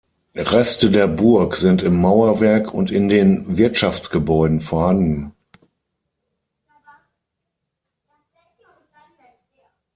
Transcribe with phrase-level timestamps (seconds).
[0.35, 5.35] Reste der Burg sind im Mauerwerk und in den Wirtschaftsgebäuden vorhanden.